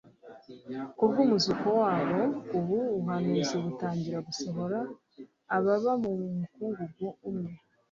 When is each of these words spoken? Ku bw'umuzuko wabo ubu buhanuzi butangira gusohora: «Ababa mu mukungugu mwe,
Ku 0.97 1.03
bw'umuzuko 1.09 1.67
wabo 1.81 2.21
ubu 2.57 2.77
buhanuzi 3.03 3.55
butangira 3.65 4.17
gusohora: 4.27 4.79
«Ababa 5.57 5.91
mu 6.03 6.11
mukungugu 6.41 7.07
mwe, 7.35 7.51